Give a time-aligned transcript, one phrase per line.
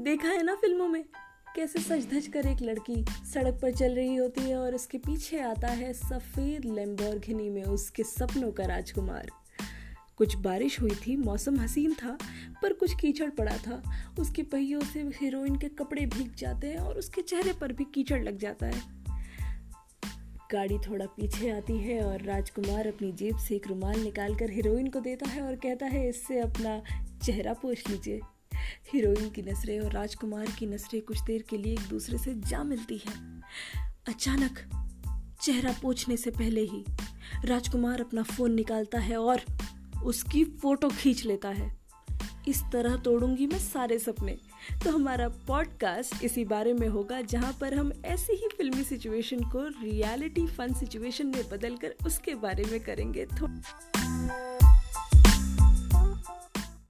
[0.00, 1.04] देखा है ना फ़िल्मों में?
[1.56, 3.04] कैसे सच धज कर एक लड़की
[3.34, 8.02] सड़क पर चल रही होती है और उसके पीछे आता है सफ़ेद लेम्बोर्गिनी में उसके
[8.02, 9.30] सपनों का राजकुमार।
[10.16, 12.18] कुछ बारिश हुई थी, मौसम हसीन था,
[12.62, 13.82] पर कुछ कीचड़ पड़ा था।
[14.18, 18.22] उसके पहियों से हीरोइन के कपड़े भीग जाते हैं और उसके चेहरे पर भी कीचड़
[18.22, 18.82] लग जाता है।
[20.52, 24.86] गाड़ी थोड़ा पीछे आती है और राजकुमार अपनी जेब से एक रुमाल निकाल कर हीरोइन
[24.86, 26.82] को देता है और कहता है, इससे अपना
[27.22, 28.20] चेहरा पोछ लीजिए।
[28.92, 32.62] हीरोइन की नज़रें और राजकुमार की नज़रें कुछ देर के लिए एक दूसरे से जा
[32.62, 33.42] मिलती हैं।
[34.08, 34.58] अचानक
[35.42, 36.84] चेहरा पोछने से पहले ही
[37.44, 39.40] राजकुमार अपना फ़ोन निकालता है और
[40.04, 41.80] उसकी फ़ोटो खींच लेता है।
[42.48, 44.38] इस तरह तोड़ूँगी मैं सारे सपने।
[44.84, 49.66] तो हमारा पॉडकास्ट इसी बारे में होगा, जहाँ पर हम ऐसी ही फिल्मी सिचुएशन को
[49.82, 53.62] रियलिटी फन सिचुएशन में बदलकर उसके बारे में करेंगे। थोड़ा